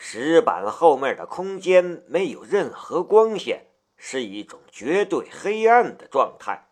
[0.00, 3.66] 石板后面的空间没有任何光线，
[3.96, 6.68] 是一种绝对黑暗的状态。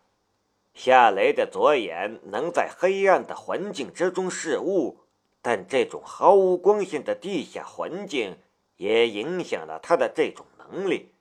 [0.73, 5.01] 夏雷的左眼能在黑暗的环境之中视物，
[5.41, 8.37] 但这种毫无光线的地下环境
[8.77, 11.13] 也影响了他的这种能力。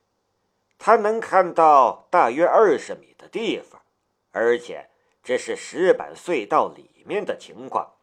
[0.79, 3.83] 他能看到大约二十米的地方，
[4.31, 4.91] 而且
[5.25, 7.96] 这是石板隧道里面的情况。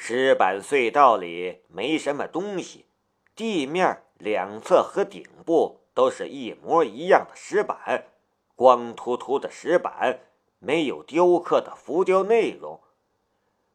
[0.00, 2.86] 石板隧道里没什么东西，
[3.34, 8.06] 地面两侧和顶部都是一模一样的石板，
[8.54, 10.20] 光秃秃的石板。
[10.60, 12.80] 没有雕刻的浮雕内容。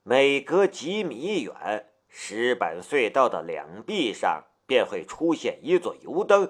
[0.02, 6.50] 每隔几米远，石板隧道的两壁上便会出现一座油灯，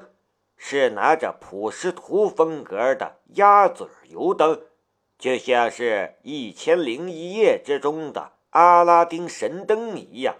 [0.56, 4.62] 是拿着普什图风格的鸭嘴油灯，
[5.18, 10.36] 就像是《一千零一夜》之中的阿拉丁神灯一样。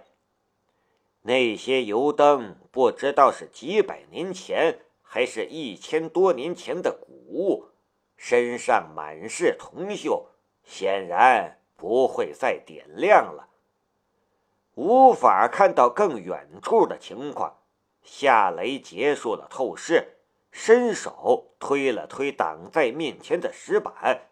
[1.22, 7.70] 那些油灯不知道是几百年前，还是一千多年前的古物。
[8.16, 10.26] 身上满是铜锈，
[10.62, 13.48] 显然不会再点亮了。
[14.74, 17.58] 无法看到更远处的情况，
[18.02, 20.18] 夏雷结束了透视，
[20.52, 24.28] 伸手推了推挡在面前的石板，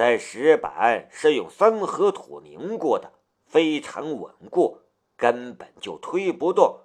[0.00, 3.14] 但石板是用三合土凝固的，
[3.48, 4.78] 非常稳固，
[5.16, 6.82] 根本就推不动。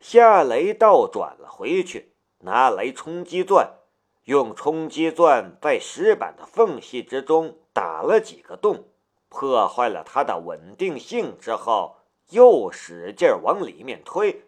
[0.00, 3.78] 夏雷倒转了回去，拿来冲击钻。
[4.24, 8.84] 用冲击钻在石板的缝隙之中打了几个洞，
[9.30, 11.96] 破坏了它的稳定性之后，
[12.28, 14.44] 又使劲往里面推。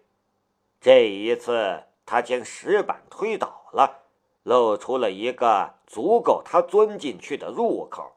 [0.79, 4.03] 这一次，他将石板推倒了，
[4.47, 8.13] 露出了一个足够他钻进去的入口。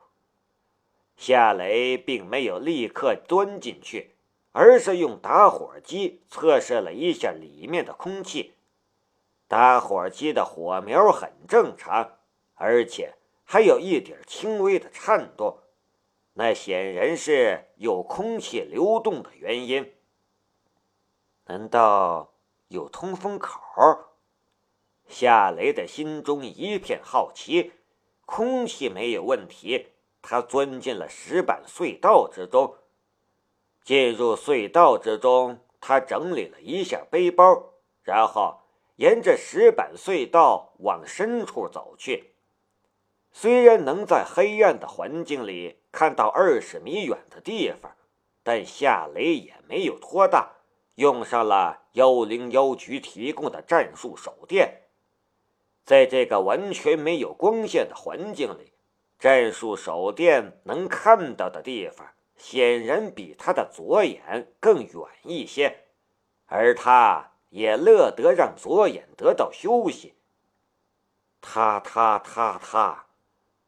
[1.18, 4.16] 夏雷并没有立刻钻进去，
[4.52, 8.54] 而是用打火机测试了一下里面的空气。
[9.48, 12.20] 打火机的火苗很正常，
[12.54, 15.58] 而且还有一点轻微的颤动，
[16.34, 19.92] 那显然是有空气流动的原因。
[21.46, 22.30] 难道
[22.68, 23.60] 有通风口？
[25.10, 27.74] 夏雷的心中一片好奇。
[28.26, 29.88] 空气没有问题，
[30.22, 32.76] 他钻进了石板隧道之中。
[33.84, 38.62] 进入隧道之中，他整理了一下背包，然后。
[39.00, 42.34] 沿着石板隧道往深处走去，
[43.32, 47.96] 虽然能在黑暗的环境里看到二十米远的地方，
[48.44, 50.52] 但夏雷也没有拖大，
[50.96, 54.82] 用上了幺零幺局提供的战术手电。
[55.90, 58.74] 在这个完全没有光线的环境里，
[59.18, 62.06] 战术手电能看到的地方
[62.38, 65.86] 显然比他的左眼更远一些，
[66.46, 67.32] 而他。
[67.52, 70.14] 也乐得让左眼得到休息。
[71.42, 73.08] 踏踏踏踏，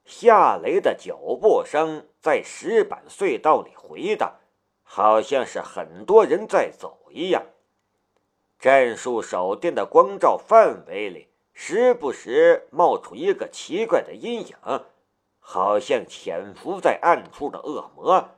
[0.05, 4.35] 夏雷的脚步声在石板隧道里回荡，
[4.83, 7.43] 好像是很多人在走一样。
[8.59, 14.55] 战术手电的光照范围里，时不时冒出一个奇怪的阴影，
[15.39, 18.29] 好像潜伏在暗处的恶魔。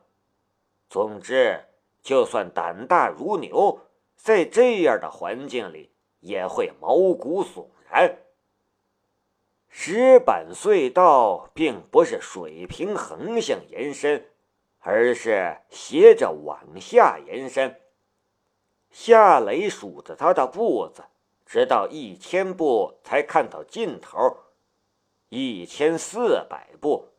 [0.89, 1.65] 总之，
[2.01, 3.79] 就算胆大如牛。
[4.15, 5.91] 在这样的环境里，
[6.21, 8.19] 也会毛骨悚然。
[9.67, 14.29] 石板隧道并不是水平横向延伸，
[14.79, 17.81] 而是斜着往下延伸。
[18.91, 21.03] 夏雷数着他的步子，
[21.53, 24.37] 直到一千步才看到尽头。
[25.29, 27.09] 一千四百步，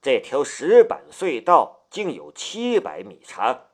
[0.00, 3.66] 这条石板隧道竟有七百米长。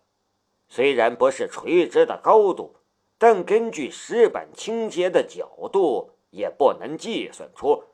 [0.68, 2.74] 虽然不是垂直的高度。
[3.16, 7.84] 但根据石板倾斜的角度，也不能计算出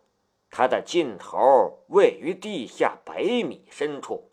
[0.50, 4.30] 它的尽头位于地下百米深处。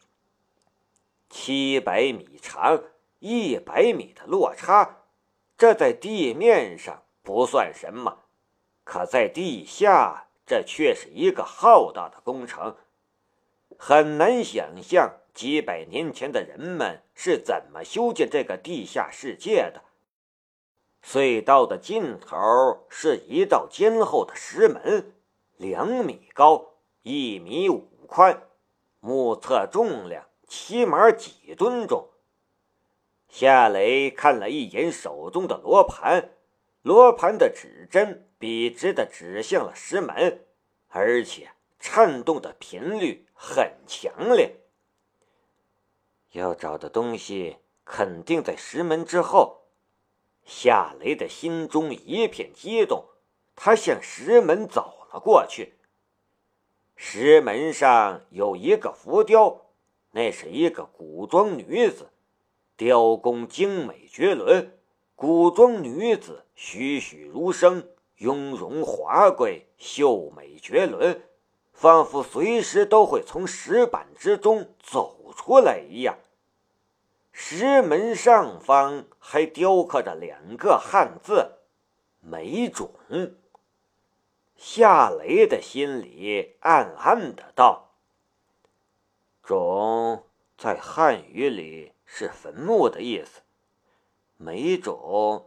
[1.30, 2.84] 七百米长，
[3.20, 5.04] 一百米的落差，
[5.58, 8.20] 这在地面上不算什么，
[8.84, 12.76] 可在地下，这却是一个浩大的工程。
[13.78, 19.82] 很难想象几百年前的人们是怎么修建这个地下世界的。
[21.04, 25.14] 隧道的尽头是一道坚厚的石门，
[25.58, 28.44] 两米高，一米五宽，
[29.00, 32.10] 目测重量起码几吨重。
[33.30, 36.32] 夏雷看了一眼手中的罗盘，
[36.82, 40.46] 罗盘的指针笔直的指向了石门，
[40.88, 44.58] 而且颤动的频率很强烈。
[46.32, 49.60] 要找的东西肯定在石门之后。
[50.44, 53.06] 夏雷的心中一片激动，
[53.56, 55.78] 他向石门走了过去。
[56.96, 59.68] 石门上有一个浮雕，
[60.12, 62.10] 那是一个古装女子，
[62.76, 64.80] 雕工精美绝伦。
[65.22, 71.22] 古装女子栩栩如生，雍容华贵，秀美绝伦，
[71.74, 76.18] 仿佛随时都会从石板之中走出来一样。
[77.32, 81.52] 石门上方还雕刻着两个汉字
[82.20, 82.90] “美种”。
[84.58, 87.92] 夏雷的心里暗暗的道
[89.46, 90.24] ：“种
[90.58, 93.42] 在汉语里是坟墓的意思，
[94.44, 95.46] 美种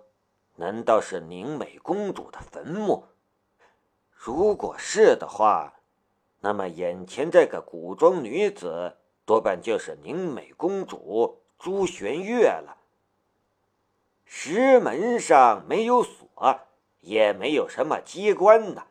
[0.55, 3.08] 难道是宁美公主的坟墓？
[4.12, 5.75] 如果是的话，
[6.41, 12.76] 那么眼前这个古装女子多半就是宁美公主。”朱玄月了。
[14.26, 16.61] 石门上没有锁，
[17.00, 18.87] 也没有什么机关的。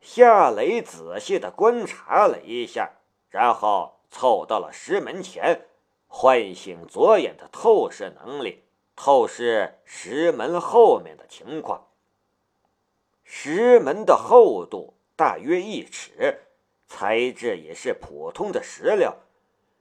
[0.00, 2.92] 夏雷仔细的观察了一下，
[3.28, 5.66] 然后凑到了石门前，
[6.06, 8.62] 唤醒左眼的透视能力，
[8.96, 11.86] 透视石门后面的情况。
[13.22, 16.40] 石门的厚度大约一尺，
[16.88, 19.18] 材质也是普通的石料。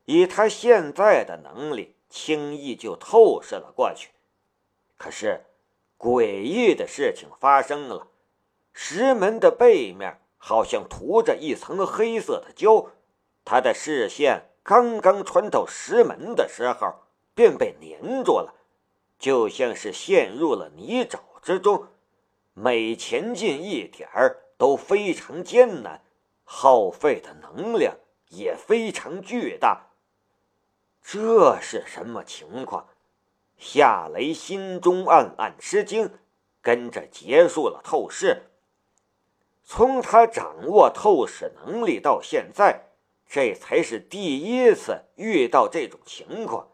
[0.06, 1.96] 以他现在的能力。
[2.08, 4.12] 轻易就透视了过去，
[4.96, 5.44] 可是
[5.98, 8.08] 诡异的事情发生了，
[8.72, 12.92] 石门的背面好像涂着一层黑色的胶，
[13.44, 16.94] 他的视线刚刚穿透石门的时候
[17.34, 18.54] 便被粘住了，
[19.18, 21.88] 就像是陷入了泥沼之中，
[22.54, 26.02] 每前进一点儿都非常艰难，
[26.44, 27.96] 耗费的能量
[28.30, 29.88] 也非常巨大。
[31.02, 32.88] 这是什么情况？
[33.58, 36.12] 夏雷心中暗暗吃惊，
[36.62, 38.44] 跟着结束了透视。
[39.64, 42.88] 从他掌握透视能力到现在，
[43.28, 46.68] 这才是第一次遇到这种情况。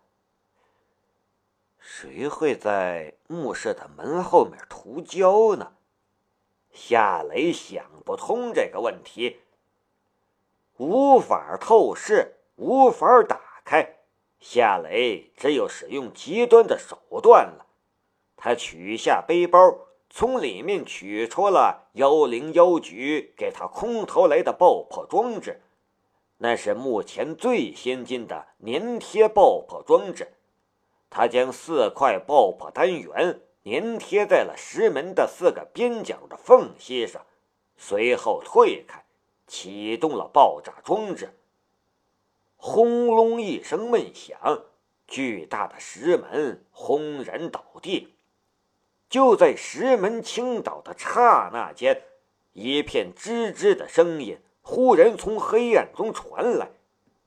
[1.83, 5.73] 谁会在墓室的门后面涂胶呢？
[6.71, 9.39] 夏雷想不通这个问题，
[10.77, 13.97] 无法透视，无法打开。
[14.39, 17.65] 夏雷只有使用极端的手段了。
[18.37, 19.59] 他取下背包，
[20.09, 25.61] 从里面取出了幺零幺局给他空投来的爆破装置，
[26.37, 30.33] 那是目前最先进的粘贴爆破装置。
[31.11, 37.23] 他将四块爆破单元粘贴在了石门的四个边角的缝隙上，
[37.77, 39.03] 随后退开，
[39.45, 41.37] 启动了爆炸装置。
[42.55, 44.63] 轰隆一声闷响，
[45.05, 48.15] 巨大的石门轰然倒地。
[49.09, 52.03] 就在石门倾倒的刹那间，
[52.53, 56.69] 一片吱吱的声音忽然从黑暗中传来，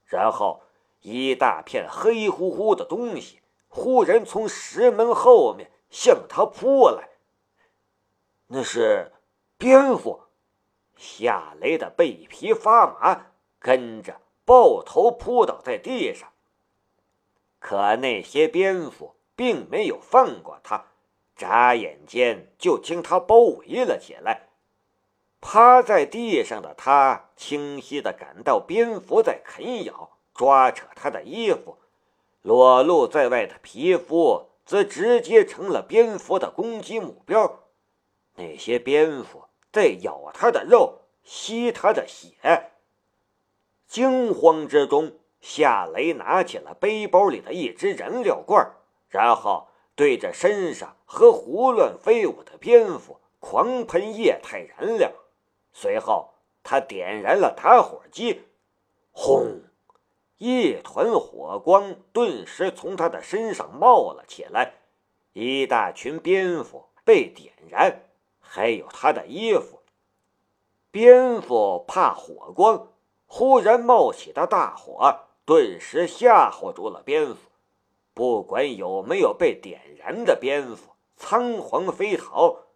[0.07, 0.63] 然后
[1.03, 3.41] 一大片黑乎乎的东西
[3.75, 7.09] 忽然从石门后面向他扑来。
[8.47, 9.13] 那是
[9.59, 10.21] 蝙蝠！
[10.97, 13.27] 夏雷的背皮发麻，
[13.59, 14.21] 跟着。
[14.47, 16.31] 抱头扑倒在地上，
[17.59, 20.85] 可那些蝙蝠并没有放过他，
[21.35, 24.51] 眨眼间就将他包围了起来。
[25.41, 31.79] 趴在地上的他清晰的感到蝙蝠在啃咬、抓扯他的衣服，
[32.45, 37.61] 裸露在外的皮肤则直接成了蝙蝠的攻击目标。
[38.35, 42.35] 那些蝙蝠在咬他的肉，吸他的血。
[43.87, 48.75] 惊慌之中，夏雷拿起了背包里的一只燃料罐，
[49.09, 55.11] 然后对着身上和胡乱飞舞的蝙蝠狂喷液态燃料。
[55.73, 58.43] 随后，他点燃了打火机，
[59.13, 59.63] 轰！
[60.39, 64.75] 一团火光顿时从他的身上冒了起来，
[65.33, 68.03] 一大群蝙蝠被点燃，
[68.41, 69.81] 还有他的衣服。
[70.91, 72.89] 蝙蝠怕火光。
[73.27, 77.51] 忽然冒起的大火，顿时吓唬住了蝙蝠。
[78.13, 82.67] 不管有没有被点燃的蝙蝠，仓皇飞逃。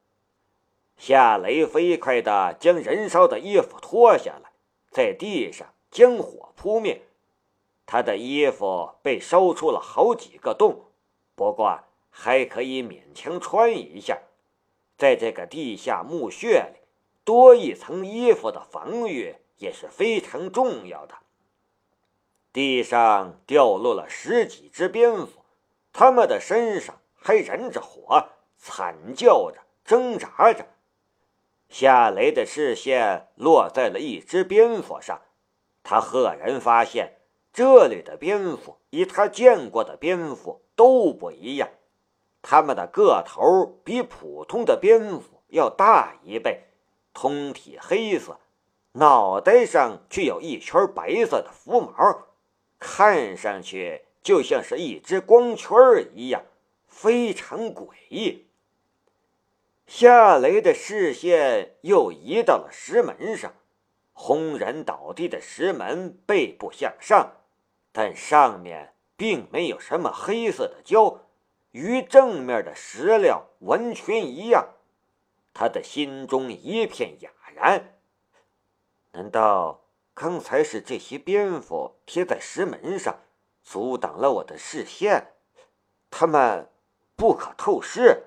[0.97, 4.51] 夏雷飞快地将燃烧的衣服脱下来，
[4.91, 7.03] 在地上将火扑灭。
[7.89, 10.93] 他的衣服被烧出了好几个洞，
[11.35, 14.21] 不过还可以勉强穿一下。
[14.97, 16.87] 在这个地下墓穴里，
[17.25, 19.35] 多一层衣服的防御。
[19.59, 21.17] 也是非常重要的。
[22.53, 25.45] 地上掉落了十几只蝙蝠，
[25.93, 30.65] 它们的身上还燃着火，惨叫着，挣扎着。
[31.69, 35.23] 夏雷的视线落在了一只蝙蝠上，
[35.83, 37.18] 他赫然发现
[37.59, 41.69] 这里的蝙蝠与他见过的蝙蝠都不一样，
[42.41, 46.69] 它们的个头比普通的蝙蝠要大一倍，
[47.13, 48.39] 通体黑色，
[48.93, 52.29] 脑袋上却有一圈白色的浮毛，
[52.79, 55.77] 看上去就像是一只光圈
[56.15, 56.45] 一样，
[56.87, 58.47] 非常诡异。
[59.89, 63.53] 夏雷的视线又移到了石门上，
[64.13, 67.33] 轰然倒地的石门背部向上，
[67.93, 71.21] 但上面并没有什么黑色的胶，
[71.73, 74.75] 与正面的石料完全一样。
[75.53, 77.99] 他的心中一片哑然。
[79.13, 79.81] 难道
[80.15, 83.19] 刚才是这些蝙蝠贴在石门上，
[83.65, 85.33] 阻挡了我的视线？
[86.11, 86.71] 它们
[87.17, 88.25] 不可透视。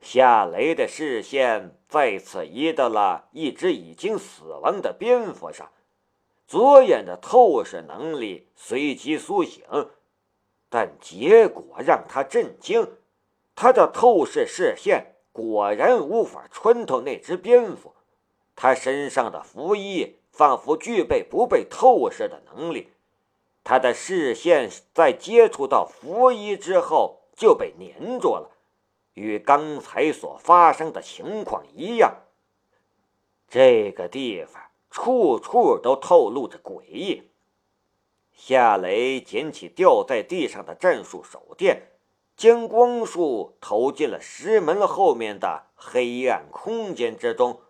[0.00, 5.70] 夏雷的视线再次移到了一只已经死亡的蝙蝠上，
[6.46, 9.64] 左眼的透视能力随即苏醒，
[10.68, 12.86] 但结果让他震惊：
[13.54, 17.94] 他的透视视线果然无法穿透那只蝙蝠。
[18.56, 22.90] 他身上的符衣仿佛具备不被透视的能力，
[23.64, 28.50] 他的视线在接触到符衣之后就被粘住了。
[29.14, 32.16] 与刚才所发生的情况一样，
[33.48, 34.62] 这个地方
[34.94, 37.28] 处处都透露着诡异。
[38.32, 41.88] 夏雷捡起掉在地上的战术手电，
[42.36, 47.60] 将光束投进了石门后面的黑暗空间之中。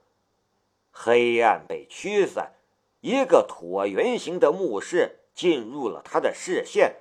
[0.90, 2.52] 黑暗被驱散，
[3.00, 6.96] 一个椭圆形的墓室进入了他的视线，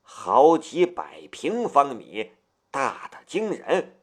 [0.00, 2.30] 好几百平方米。
[2.70, 3.96] 大的惊人，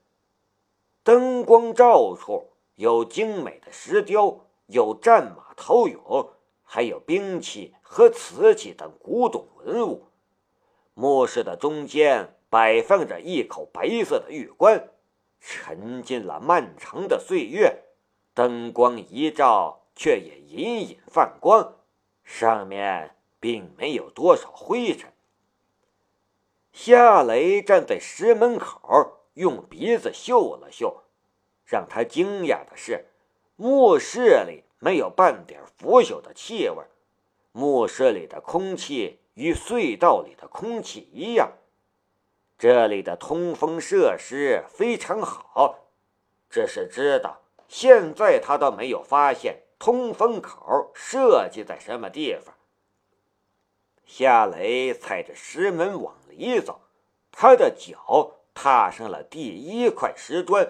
[1.04, 6.30] 灯光照处有精美的石雕，有战马陶俑，
[6.64, 10.08] 还有兵器和瓷器等古董文物。
[10.94, 14.90] 墓室的中间摆放着一口白色的玉棺，
[15.40, 17.84] 沉浸了漫长的岁月，
[18.34, 21.76] 灯光一照，却也隐隐泛光，
[22.24, 25.12] 上面并没有多少灰尘。
[26.72, 31.04] 夏雷站在石门口，用鼻子嗅了嗅。
[31.66, 33.06] 让他惊讶的是，
[33.56, 36.84] 墓室里没有半点腐朽的气味。
[37.52, 41.54] 墓室里的空气与隧道里的空气一样。
[42.58, 45.80] 这里的通风设施非常好，
[46.50, 52.56] 只是知道现在他都没有发现通风口设计在什么地方。
[54.06, 56.16] 夏雷踩着石门往。
[56.36, 56.82] 里走，
[57.32, 60.68] 他的脚踏上了第一块石砖，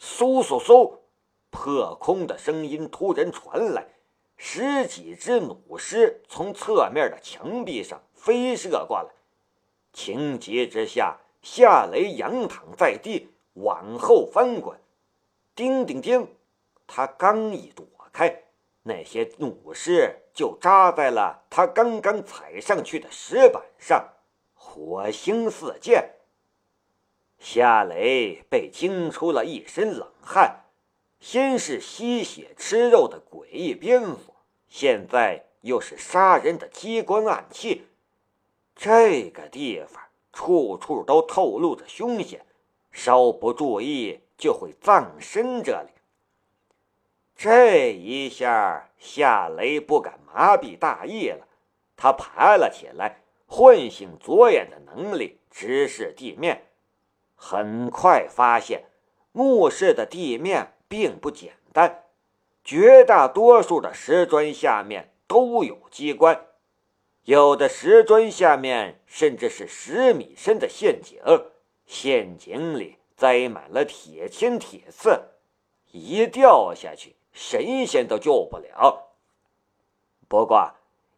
[0.00, 1.00] 嗖嗖嗖，
[1.50, 3.86] 破空的声音突然传来，
[4.36, 9.10] 十几只弩师从侧面的墙壁上飞射过来。
[9.92, 14.78] 情急之下，夏雷仰躺在地，往后翻滚。
[15.54, 16.28] 叮叮叮，
[16.86, 18.44] 他刚一躲开，
[18.82, 24.08] 那些弩师就扎在了他刚刚踩上去的石板上。
[24.54, 26.10] 火星四溅，
[27.38, 30.64] 夏雷被惊出了一身冷汗。
[31.20, 34.34] 先是吸血吃肉的诡异蝙蝠，
[34.68, 37.86] 现在又是杀人的机关暗器。
[38.74, 42.46] 这个地方处处都透露着凶险，
[42.92, 45.88] 稍不注意就会葬身这里。
[47.34, 51.46] 这一下，夏雷不敢麻痹大意了，
[51.96, 53.22] 他爬了起来。
[53.50, 56.66] 唤醒左眼的能力，直视地面，
[57.34, 58.84] 很快发现
[59.32, 62.04] 墓室的地面并不简单，
[62.64, 66.46] 绝大多数的石砖下面都有机关，
[67.24, 71.20] 有的石砖下面甚至是十米深的陷阱，
[71.86, 75.20] 陷阱里栽满了铁签铁刺，
[75.90, 79.12] 一掉下去，神仙都救不了。
[80.26, 80.74] 不过，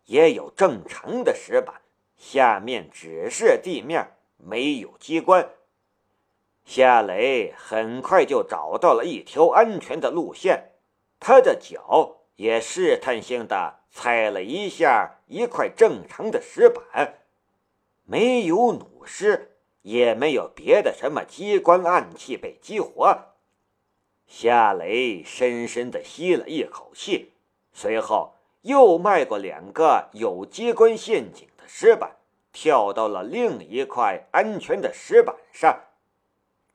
[0.06, 1.80] 也有正常的石板。
[2.16, 5.48] 下面只是地面，没有机关。
[6.64, 10.70] 夏雷很快就找到了一条安全的路线，
[11.18, 17.18] 他的脚也试探性的踩了一下一块正常的石板，
[18.04, 23.34] 没有弩师，也没有别的什么机关暗器被激活。
[24.26, 27.32] 夏雷深深的吸了一口气，
[27.72, 31.64] 随后又迈过两个有机关陷阱的。
[31.66, 32.16] 石板
[32.52, 35.80] 跳到了另一块安全的石板上，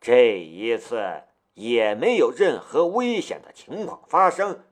[0.05, 1.23] 这一次
[1.55, 4.63] 也没有任何危险的情况发生。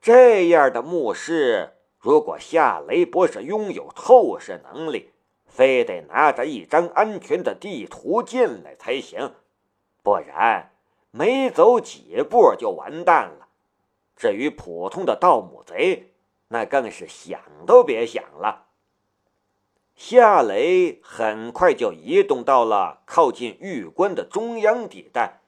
[0.00, 5.10] 这样的墓室，如果夏雷博士拥有透视能力，
[5.46, 9.34] 非得拿着一张安全的地图进来才行，
[10.04, 10.70] 不然
[11.10, 13.48] 没走几步就完蛋了。
[14.14, 16.12] 至于普通的盗墓贼，
[16.46, 18.67] 那更是想都别想了。
[20.00, 25.40] 夏雷很快就移动到了靠近玉棺的中央地带，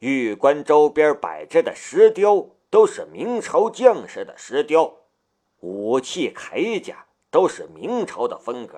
[0.00, 4.96] 玉棺周边摆着的石雕都是明朝将士的石雕，
[5.60, 8.76] 武器铠甲都是明朝的风格。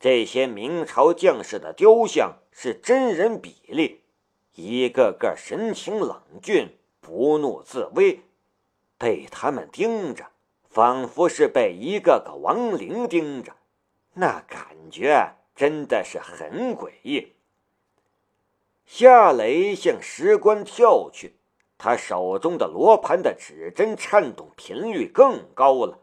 [0.00, 4.00] 这些明朝将士的雕像是真人比例，
[4.54, 8.22] 一个个神情冷峻，不怒自威，
[8.96, 10.28] 被他们盯着，
[10.66, 13.52] 仿佛是被一个个亡灵盯着。
[14.18, 17.34] 那感觉真的是很诡异。
[18.86, 21.36] 夏雷向石棺跳去，
[21.76, 25.98] 他手中的罗盘的指针颤动频率更高了，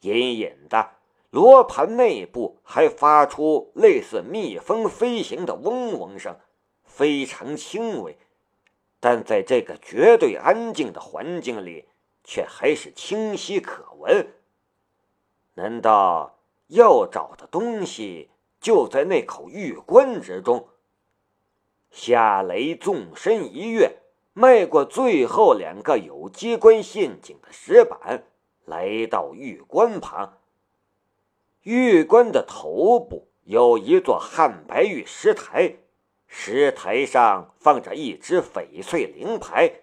[0.00, 0.96] 隐隐的，
[1.30, 6.36] 罗盘内部还发出类似蜜蜂飞行的嗡嗡声，
[6.82, 8.18] 非常轻微，
[8.98, 11.86] 但在这个绝对安静的环境里，
[12.24, 14.26] 却还是清晰可闻。
[15.54, 16.36] 难道？
[16.74, 20.68] 要找的东西就在那口玉棺之中。
[21.92, 23.98] 夏雷纵身一跃，
[24.32, 28.24] 迈过最后两个有机关陷阱的石板，
[28.64, 30.38] 来到玉棺旁。
[31.62, 35.76] 玉棺的头部有一座汉白玉石台，
[36.26, 39.82] 石台上放着一只翡翠灵牌，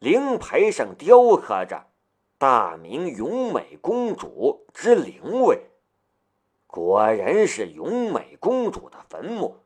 [0.00, 1.86] 灵牌上雕刻着
[2.36, 5.66] “大明永美公主之灵位”。
[6.74, 9.58] 果然是永美公主的坟墓。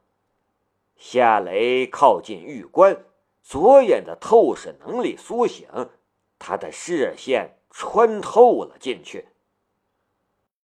[0.95, 3.03] 夏雷靠近玉棺，
[3.43, 5.67] 左眼的透视能力苏醒，
[6.39, 9.29] 他的视线穿透了进去。